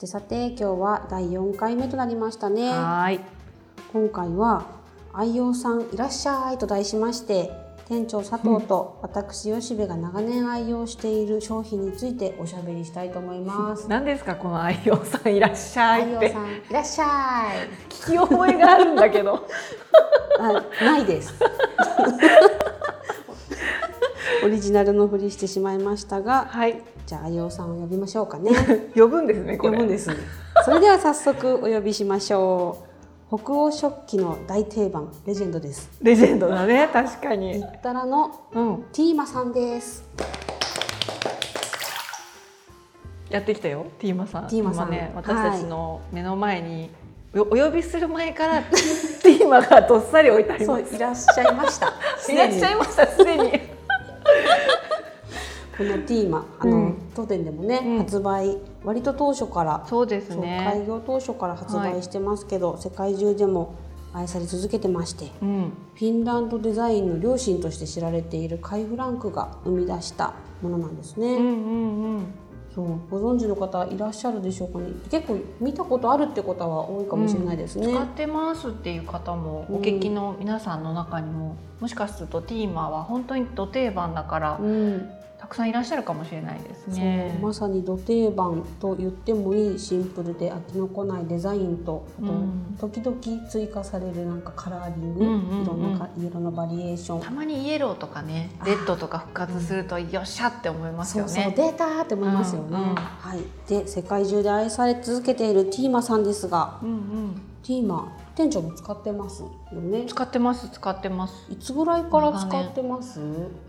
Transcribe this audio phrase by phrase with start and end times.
[0.00, 2.70] さてさて今日は第4回目となりましたね。
[2.70, 3.20] はい。
[3.92, 4.64] 今回は
[5.12, 7.50] 愛用さんいらっしゃいと題しまして
[7.86, 13.88] 店長佐藤と私吉部が長年愛用している商品についておしゃべりしたいと思います。
[13.92, 17.92] 何ですかこの愛用さんいらっしゃい愛用さんいらっしゃい。
[17.92, 19.46] 聞き覚えがあるんだけど。
[20.40, 21.34] あないです
[24.44, 26.80] オリジナルのふりしてしまいましたがはい。
[27.06, 28.50] じゃあ愛用さんを呼びましょうかね。
[28.94, 30.10] 呼ぶんですね呼ぶんです。
[30.64, 32.78] それでは早速お呼びしましょ
[33.32, 33.38] う。
[33.38, 35.90] 北欧食器の大定番レジェンドです。
[36.02, 37.58] レジェンドだね確かいに。
[37.58, 38.84] ったらのうん。
[38.92, 40.04] ティーマさんです。
[43.28, 44.48] やってきたよティーマさん。
[44.48, 44.88] ティーマさん。
[44.88, 46.90] 今ねはい私たちの目の前に、
[47.34, 48.62] おお呼びする前から
[49.22, 50.96] ティーマがどっさり置いてあります。
[50.96, 51.92] いらっしゃいました。
[52.32, 53.69] いらっしゃいましたすでに
[55.80, 57.02] このティーマあの、うん。
[57.14, 57.98] 当店でもね、うん。
[58.00, 63.74] 発売割と当初からそうですそう開ね業当初から発売してますけど、世界中でも
[64.12, 65.72] 愛され続けてましてうん。
[65.94, 72.26] フィンランドデザインの両親として知られているカイ・フランクが生み出したものなんですね、うんうんうん。
[72.74, 72.86] そう。
[73.10, 74.90] ご存知の方いらっしゃるでしょうかね？
[75.10, 79.76] 結構見たことあるって方は多いかもしれないですね、使ってますっていう方も、うん。
[79.76, 87.38] お聞きの皆さんの中にももしかするとティーマは本当にド定番だから、うんたくさんいらっしゃるかもしれないですそうね。
[87.40, 92.76] まさにド定番と言ってもいいシンプルで飽きのこないデザインとあと、うん。
[92.78, 95.62] 時々追加されるなんかカラーリング、うんうんうん。
[95.62, 97.20] いろんなか色のバリエーション。
[97.22, 101.56] たまにイエローとかねレッドとか復活するとよっしゃって思いますそうそうよね。
[101.56, 102.94] データーって思いますよね、うんうん。
[102.96, 103.38] はい。
[103.66, 107.42] で世界中で愛され続けているティーマさんですがうんうん。
[107.62, 110.06] ティーマ店長も使ってますよね。
[110.06, 111.50] 使ってます使ってます。
[111.50, 113.20] いつぐらいから使ってます、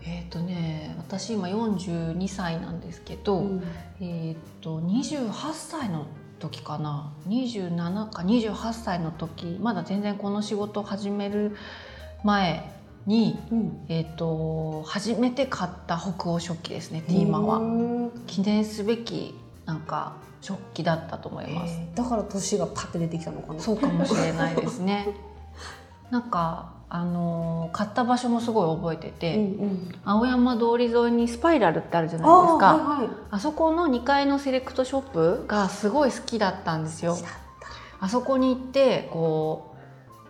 [0.04, 3.62] えっ、とね私今42歳なんですけど、うん。
[4.00, 6.06] えっ、と28歳の
[6.38, 7.12] 時かな。
[7.28, 11.56] 27か28歳の時まだ全然この仕事を始める
[12.24, 12.70] 前
[13.06, 13.84] に、うん。
[13.88, 17.60] えっと初めて買った北欧食器ですねティーマは。
[17.60, 19.34] は記念すべき
[19.64, 21.78] なんか食器だったと思います。
[21.94, 25.08] だから年がパッて出てきたのかなそうかもしれないですね。
[26.10, 32.66] なんかあの買った場所もすごい覚えてて、うんうん青山通り沿いにスパイラルってあるじゃあないですか。
[32.66, 37.16] ーはいはいあそこの2階のセレクトショップがすごい好きだったんですよ。
[38.00, 39.71] あそこに行ってこう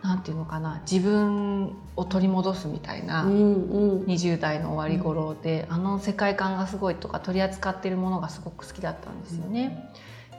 [0.03, 4.05] なんていうのかな自分を取り戻すみたいな、うんうん。
[4.05, 9.93] 20代の終わり頃で、あの世界観がすごいとか取り扱ってるものがすごく好きだったんですよね。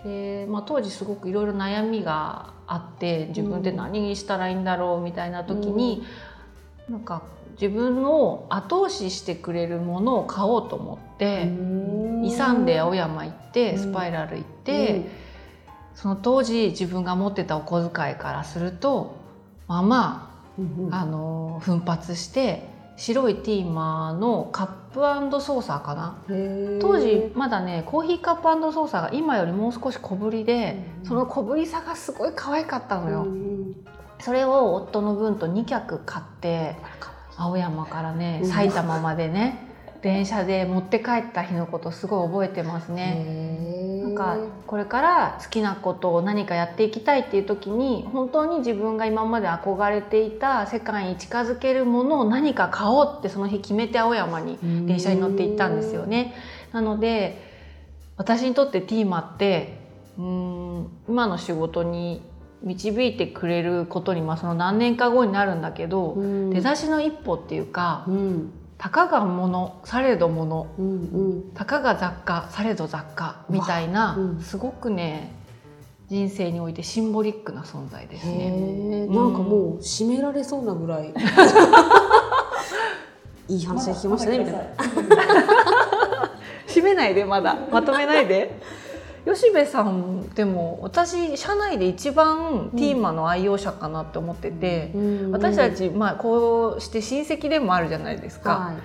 [0.03, 6.03] でまあ、当時すごくいろいろ悩みがあって自分で何にしたらいいんだろうみたいな時に、
[6.89, 7.23] なんか
[7.53, 11.43] 自分を後押ししてくれるものを買おうと思って、
[12.25, 12.65] 勇ん。
[12.65, 13.79] で青山行ってうん。
[13.79, 15.07] スパイラル行って、
[15.95, 19.22] その当時自分が持ってたお小遣いからすると
[19.73, 20.29] まあま
[20.59, 20.93] うんうん。
[20.93, 22.61] あ、あの奮発して
[22.95, 26.15] 白いティーマーのカップソーサーかな。
[26.79, 33.75] 当時まだねコーヒーカップソーサーが今よりもう少し小ぶりで、うんその小ぶりさがすごい可愛かったのよ、うん
[34.19, 36.77] それを夫の分と2脚買って
[37.35, 38.49] 青山からねうん。
[38.49, 39.67] 埼玉までね
[40.01, 43.25] 電車で持って帰った日のことすごい覚えてますね。
[44.15, 44.37] か
[44.67, 54.57] これから好きなことを何かやっていきたいっていう時に本当に自分が今まで憧れていた世界に近づけるものを何か買おうってその日決めて青山に
[54.87, 56.33] 電車に乗って行ったんですよね。
[56.71, 57.37] なので
[58.17, 59.77] 私にとってティーマって
[60.17, 62.21] うーん今の仕事に
[62.61, 66.49] 導いてくれることに、まあ、その何年か後になるんだけど、うん。
[66.49, 70.91] 出だしの一歩っていうかうんたかが物されど物うんう
[71.35, 71.51] ん。
[71.53, 74.41] たかが雑貨されど雑貨みたいな、うん。
[74.41, 75.31] すごくね
[76.09, 79.07] 人生においてシンボリックな存在ですね。
[79.07, 81.13] なんかもう締められそうなぐらい。
[83.49, 84.61] いい話が聞きましたねみたいな。
[86.67, 87.57] 締めないでまだ。
[87.71, 88.59] まとめないで
[89.25, 94.91] 吉部さんでも私社内で一番ティーマの愛用者かなって思ってて、
[95.31, 98.49] 私たち、まあ、こうして親戚でもあるじゃないですか。
[98.55, 98.75] はい。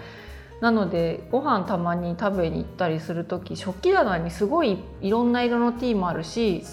[0.61, 6.65] なのでご飯たまに食べに行ったりする時食器棚にすごいいろんな色のティーもあるし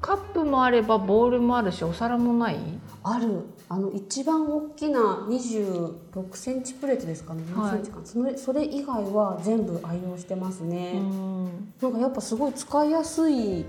[0.00, 2.56] カップもあればボールもあるしお皿もない？
[3.04, 7.80] あるあの一番大きな26センチプレートですかね、はい。
[8.04, 11.72] それそれ以外は全部愛用してますね、うん。
[11.80, 13.64] なんかやっぱすごい使いやすい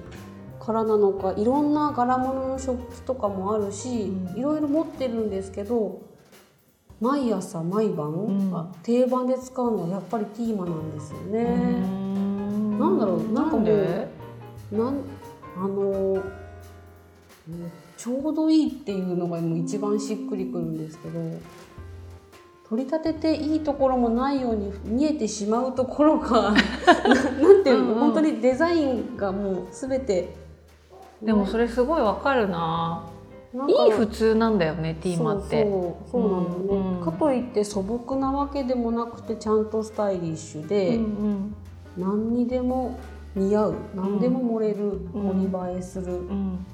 [0.59, 4.39] からなのかいろんな柄物の食器とかもあるし、うん。
[4.39, 6.01] いろいろ持ってるんですけど
[6.99, 11.43] 毎朝毎晩、うんあ定番で使うのはやっぱりティーマなんですよね。
[11.43, 12.79] うん。
[12.79, 14.07] なんだろうなんかもうで？
[14.71, 14.95] なん
[15.57, 16.23] あのうん
[18.01, 21.19] ちょうどいいっていうのがもう一番しっくりくるんですけど
[22.67, 26.49] 取り立てていいところもないように見えてしまうところが
[27.05, 27.99] ななんていうの、うんうん。
[27.99, 30.33] 本当にデザインがもう全て。
[31.21, 33.05] でもそれすごいわかるな。
[33.67, 35.63] いい普通なんだよねティーマって。
[35.63, 41.55] そうそうそうなのね、うんうんかといって素朴なわけでもなくてちゃんとスタイリッシュで、うん
[41.97, 42.97] 何にでも
[43.35, 45.49] 似合う何でも盛れる、うん。
[45.51, 46.65] 盛り映えする、うんうん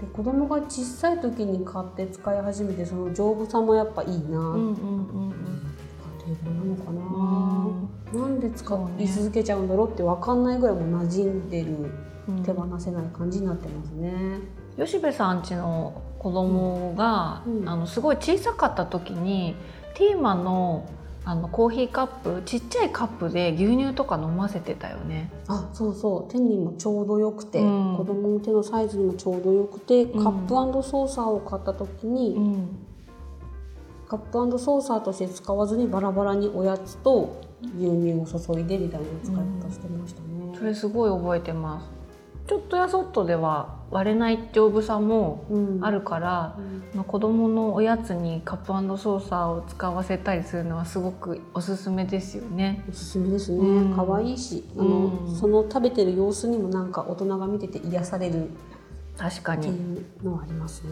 [0.00, 5.70] で子供が小さい時に買って使い始めてその丈夫さもやっぱいいな、うんうんうん
[6.20, 8.20] 定番なのかうん。
[8.20, 11.72] な、なんで使い続けちゃうんだろうって分かんないぐらいもう馴染んでる、
[12.28, 12.42] うん。
[12.42, 14.38] 手放せない感じになってますね。
[14.78, 17.68] 吉部さん家の子供が、うん。
[17.68, 19.56] あのすごい小さかった時に
[19.94, 20.88] ティーマの
[21.24, 25.30] あのコーヒーカップちっちゃいカップで牛乳とか飲ませてたよね。
[25.48, 32.68] あそうそう手にもちょうどよくて、うん子供の手のサイズにもちょうどよくて、うんカップソーサーを買った時に、ん、
[34.08, 34.18] カッ
[34.50, 37.40] プソーサーとして使わずにバラバラにおやつと
[37.76, 40.58] 牛乳を注いでみたいな使い方してましたね。
[40.58, 41.99] それすごい覚えてます。
[42.50, 45.84] ちょっとやそっとでは割れない丈夫さもうん。
[45.84, 46.82] あるから、うん。
[46.96, 52.84] まあ子供のおやつにカップソーサーを使わせたりするのはすごくおすすめですよね。
[52.90, 53.58] おすすめですね。
[53.60, 53.94] うん。
[53.94, 55.36] 可愛、いしあの、うん。
[55.36, 58.50] その食べてる様子にもなんか大人が見てて癒される。
[59.16, 60.04] 確かっていに。
[60.20, 60.90] うのはありますね。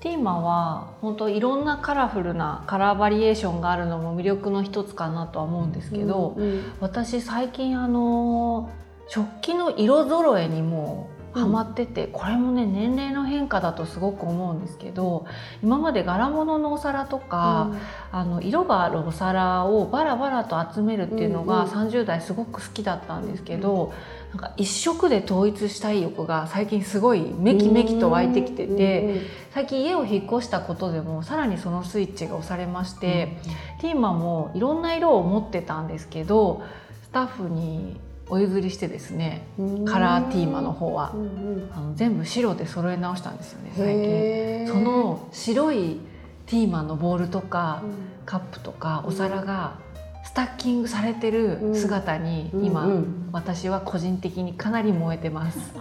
[0.00, 6.62] ティーマは本当いろんなカラフルなカラーバリエーションがあるのも魅力の一つかなとは思うんですけど、うんうん。
[6.80, 8.70] 私最近あの
[9.08, 15.26] 食器の色揃えにもハマってて、これもね年齢の変化だとすごく思うんですけど
[15.62, 17.72] 今まで柄物のお皿とか、
[18.10, 23.92] あの色があるお皿をバラバラと集めるっていうのがうんうん30代すごく好きだったんですけど、
[24.30, 29.20] なんか一色で統一したい欲が最近すごいめきめきと湧いてきてて、うんうん
[29.56, 33.38] 最近家を引っ越したことでもさらにそのスイッチが押されまして、
[33.80, 36.62] ティーマもいろんな色を持ってたんですけど
[37.04, 39.84] スタッフにお譲りしてですねうん。
[39.84, 41.70] カラーティーマの方はうんうん。
[41.72, 44.68] あの全部白で揃え直したんですよね最近。
[44.68, 46.00] その白い
[46.46, 47.92] ティーマのボールとかうん。
[48.24, 49.78] カップとかお皿が
[50.24, 52.92] スタッキングされてる姿にうん今、うん。
[52.92, 55.58] うん私は個人的にかなり燃えてます。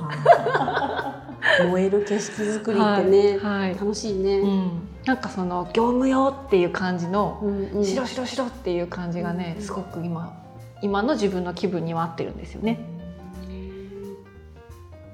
[1.70, 3.60] 燃える景色作りってね、はい。
[3.60, 3.70] はい。
[3.76, 4.40] 楽しいね。
[4.40, 4.72] うん、
[5.06, 7.86] なんかその業務用っていう感じのうんうん。
[7.86, 9.64] 白白白っていう感じがねうん。
[9.64, 10.34] すごく今
[10.86, 12.80] 今の自分の気分には合ってるんですよね。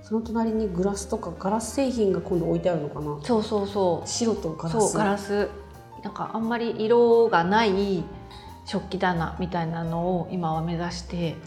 [0.03, 3.17] その隣にグラスとかガラス製品が今度置いてあるのかな？
[3.23, 4.73] そうそうそう白とガラス。
[4.73, 5.49] そうガラス
[6.03, 8.03] なんかあんまり色がない
[8.65, 11.37] 食器棚みたいなのを今は目指して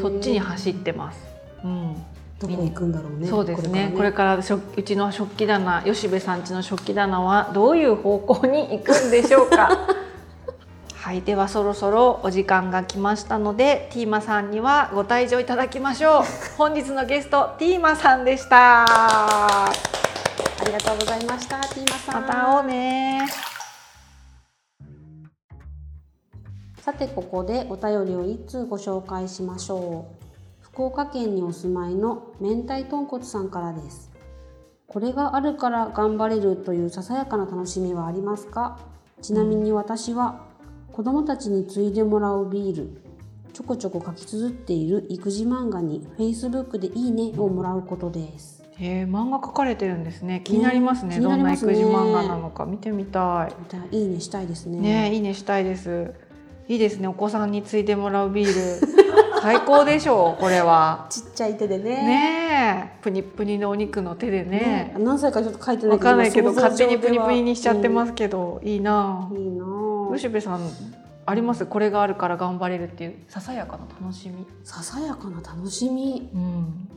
[0.00, 1.20] そっちに走ってます。
[1.62, 1.94] うん、
[2.38, 3.28] どこ行くんだろうね。
[3.28, 3.92] そうですね。
[3.94, 9.68] これれから食うちの食器棚、吉部さんちの食器棚はどういう方向に行くんでしょうか？
[11.08, 16.22] はい、ではそろそろお時間が来ましたので、ティーマさんにはご退場いただきましょう。
[16.58, 18.84] 本日のゲスト、ティーマさんでした。
[18.84, 19.70] あ
[20.66, 21.60] りがとうございました。
[21.60, 22.20] ティーマさん。
[22.20, 23.26] また会おうね。
[26.82, 30.24] さてここでお便りを一通ご紹介しましょう
[30.60, 34.10] 福岡県にお住まいの明太豚骨さんからです
[34.86, 38.76] これがあるから頑張れるというささやかな楽しみはありますか？
[39.22, 40.47] ちなみに私は
[40.98, 42.90] 子供たちに継いでもらうビール
[43.52, 50.40] ちょこちょこ書き綴っている育児漫画に Facebook でいいねをもらうことですえー、漫画描かれてるんですね。
[50.44, 51.16] 気になりますね。
[51.16, 53.48] ねどななんりますね育児漫画なのか見てみた
[53.92, 53.96] い。
[53.96, 56.14] いいねしたいですねね、いいねしたいです。
[56.68, 57.08] いいですね。
[57.08, 58.52] お子さんに継いでもらうビール、
[59.42, 60.40] 最高でしょう。
[60.40, 61.06] これは。
[61.10, 64.94] ちっちゃい手でねねえ、プニプニのお肉の手でね。
[64.98, 69.57] 何歳かちょっと書いてないわかんないけど、勝手にプニプニにしちゃってますけど、いいなうんいいなあ
[70.18, 70.60] 吉部さん。
[71.26, 71.66] あります？
[71.66, 74.46] これがあるから頑張れるっていうささやかな楽しみ。
[74.64, 76.30] ささやかな楽しみ？
[76.34, 76.88] うん。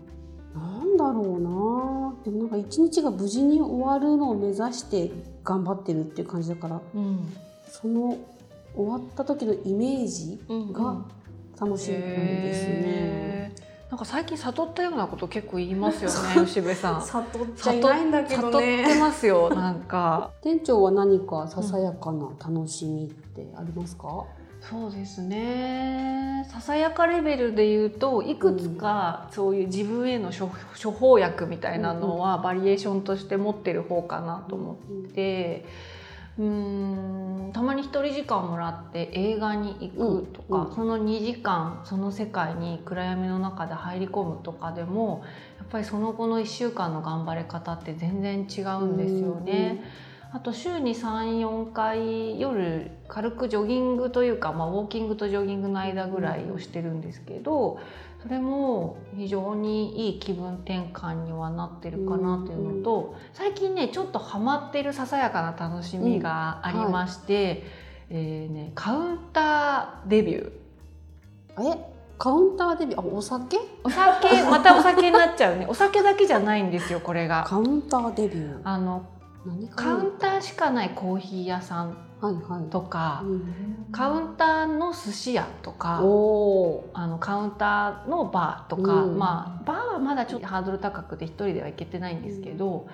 [0.54, 5.12] なんだろうなでもなんか一日が無事に終わるのを目指して
[5.44, 7.34] 頑張ってるっていう感じだからうん。
[7.70, 8.18] その
[8.76, 10.40] 終わった時のイメージ
[10.74, 11.06] が
[11.60, 12.74] 楽しみですね。
[12.86, 17.02] へーなんか最近悟ったようなこと結構言いますよね 吉部さん。
[17.02, 20.32] 悟っちゃいないんだけど悟ってねますよなんか。
[20.42, 24.24] 店長は何かささやかな楽しみってありますか、
[24.62, 26.48] そうですね。
[26.50, 30.50] ささやかレベルで言うといくつかそういう自分への処
[30.82, 34.76] 処方薬みたいなのはバリエーションとして持ってる方かなと思っ
[35.12, 35.66] て。
[35.66, 35.91] うーん
[37.54, 40.76] たまに一人時間もらって映画に行くとか、うんうん。
[40.76, 45.24] その2時間その世界に暗闇の中で入り込むとかでも
[45.58, 49.84] やっぱりその後の1週間の頑張れ方って全然違うんですよね。
[50.34, 57.80] あと週に34回夜軽くジョギングというか、まあ、ウォーキングとジョギングの間ぐらいをしてるんですけど
[58.22, 67.64] それも非常にいい気分転換にはなってるかなというのと最近ねちょっとハマってるささやかな楽しみがありまして、
[68.10, 71.74] えーね、カウンターデビュー。
[71.76, 71.92] え？
[72.20, 73.02] カウンターデビュー？
[73.02, 73.58] あお酒？
[73.84, 75.66] お酒またお酒になっちゃうね。
[75.68, 77.44] お酒だけじゃないんですよこれが。
[77.48, 78.62] カウンターデビュー。
[78.64, 79.21] あの何
[79.76, 81.98] カウンターしかないコーヒー屋さん
[82.70, 83.88] とか、うん。
[83.92, 89.18] カウンターの寿司屋とかおあのカウンターのバーとか、うん。
[89.18, 92.88] まあバーはまだちょっとハードル高くて一人では行けてないんですけど、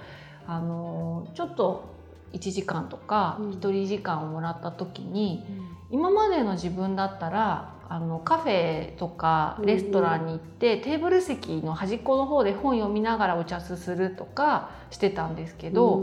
[0.48, 1.96] あのちょっと
[2.32, 3.50] 1時間とかうん。
[3.52, 5.44] 1人時間をもらった時に、
[5.92, 16.02] 今までの自分だったらあのカフェとかレストランに行って、テーブル席の端っこの方で本読みながらお茶すするとかしてたんですけど、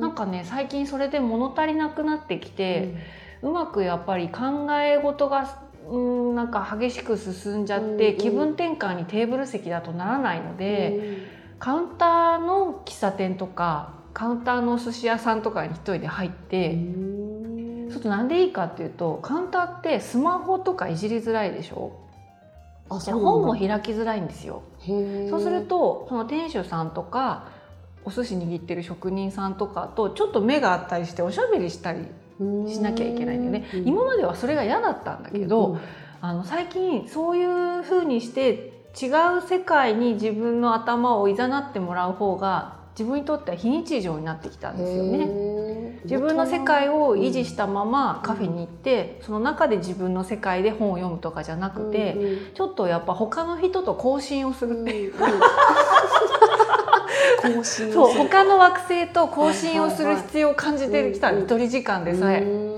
[0.00, 2.94] なんかね最近それで物足りなくなってきて、
[3.42, 11.18] うまくやっぱり考え事がうんなんか激しく進んじゃって、気分転換にテーブル席だとならないので、
[11.58, 16.76] カウンターの喫茶店とかカウンターのお寿司屋さんとかに一人で入って、
[17.90, 21.92] ちょっとなんでいいかっていうとカウンターってスマホとかいじりづらいでしょ？
[22.88, 24.62] あで本も開きづらいんですよ。
[24.80, 27.48] へそうするとその店主さんとか
[28.04, 32.06] お寿司握ってる職人さんとかとちょっと目があったりしておしゃべりしたり
[32.66, 33.66] しなきゃいけないんだよね。
[33.84, 35.78] 今まではそれが嫌だったんだけど、
[36.20, 39.06] あの最近そういう風にして違
[39.38, 45.79] う世界に自分の頭をいざなってもらう方が自分にとっては非日常になってきたんですよね。
[46.04, 52.16] ね自分の世界を維持したままカフェに行って、その中で自分の世界で本を読むとかじゃなくて、
[52.54, 55.14] ちょっとやっぱ他の人と交信をするっていう、
[57.42, 61.42] 更新そう他の惑星と交信をする必要を感じてきたうん。
[61.42, 62.69] 一人時間でさえ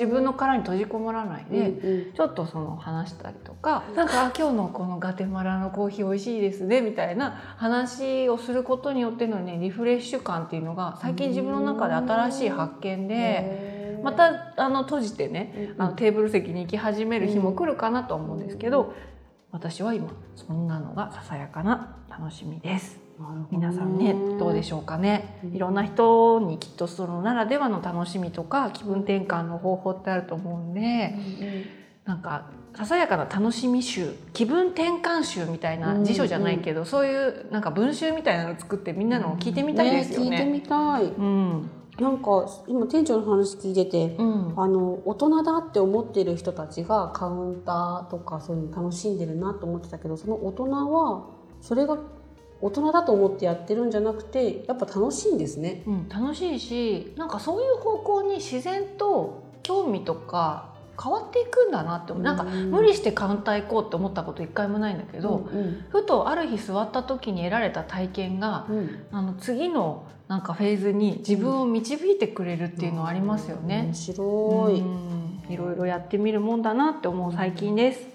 [0.00, 18.94] 自自分の殻に閉じこもらないで、でちょっとその話したりとか、なんかあ今日のこのガテマラのコーヒー美味しいですねみたいな話をすることによってのねリフレッシュ感っていうのが最近自分の中で新しい発見で、またあの閉じてねあのテーブル席に行き始める日も来るかなと思うんですけど、
[19.52, 23.09] 私は今そんなのがささやかな楽しみです。
[23.50, 25.54] 皆さんねどうでしょうかね、うん。
[25.54, 31.14] いろんな人にきっとそのならではの楽しみとか気分転換の方法ってあると思うんで、
[32.04, 40.30] なんかささやかな楽しみ集気分転換集みたいな辞書じゃないけど、そういうなんか文集みたいなのを作ってみんなのを聞いてみたいですよね。
[40.30, 41.04] 聞いてみたい。
[41.04, 41.70] うん。
[41.98, 44.54] なんか今店長の話聞いててうん。
[44.56, 51.26] あの大人だって思ってる人たちがカウンターとかそういうの楽しんでるなと思ってたけどその大人は
[51.60, 51.98] それが
[52.62, 55.82] 大人だと思ってやってるんじゃなくてやっぱ楽しいんですね。
[55.86, 60.70] うん、楽しいしなんかそういう方向に自然と興味とか
[61.02, 73.94] 変わっていくんだなって思うなんかうん無理してカウンター行こうって思ったこと一回もないんだけど、うんふとある日座った時に得られた体験がうんあの次のなんかフェーズに自分を導いてくれるっていうのはありますよね面。
[73.94, 74.80] 白い。
[74.80, 78.09] うんいろいろやってみるもんだなって思う最近です。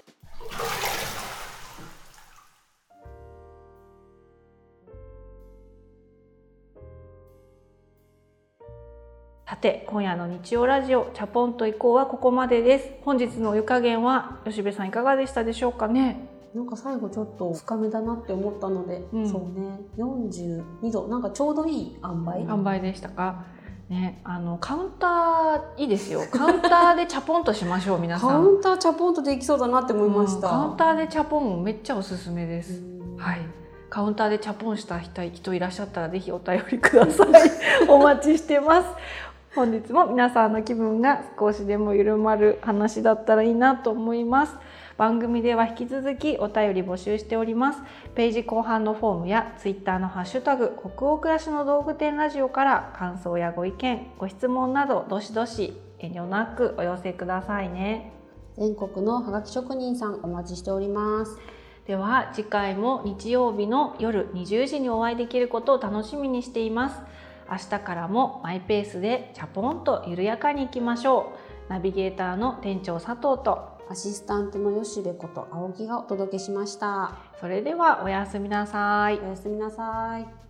[9.56, 12.92] さて今夜の日曜ラジオチャポンと移行はここまでです。
[13.04, 16.28] 本日のお湯加減は吉部さんいかがでしたでしょうかね？
[16.54, 19.30] なんか最後ちょっと深めだなって思ったので、うん。
[19.30, 19.80] そうね。
[19.98, 21.08] 42度。
[21.08, 22.40] なんかちょうどいい塩梅？
[22.42, 23.46] 塩梅でしたか？
[23.88, 26.24] ねあのカウンターいいですよ。
[26.30, 28.30] カウンターでチャポンとしましょう 皆さん。
[28.30, 30.54] カウンターチャポンとできそうだなって思いました、うん。
[30.54, 33.16] カウンターでチャポンめっちゃおすすめです、うん。
[33.16, 33.40] はい。
[33.90, 37.30] カウンターでチャポンした人人いらっしゃったらぜひお便りください。
[37.88, 38.88] お待ちしてます
[39.56, 44.58] 本日も皆さんの気分が少しでも緩まる話だったらいいなと思います。
[44.98, 47.82] 番組では引き続きお便り募集しております。
[48.16, 58.12] ページ後半のフォームやツイッターのハッシュタグ北欧暮らしの道具店ラジオから感想やご意見ご質問などどしどし遠慮なくお寄せくださいね。
[58.58, 61.40] 全国のハガキ職人さんお待ちしております。
[61.88, 67.00] では次回も日曜日の夜20時にお会いできることを楽しみにしています
[67.50, 71.34] 明日からもマイペースでチャポンと緩やかにいきましょ
[71.70, 71.72] う。
[71.72, 77.14] ナビゲーターの店長佐藤とアシスタントの吉部こと青木がお届けしました。
[77.40, 79.20] それではおやすみなさい。
[79.20, 80.45] おやすみなさい